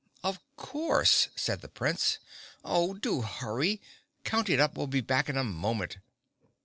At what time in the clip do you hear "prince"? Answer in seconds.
1.67-2.17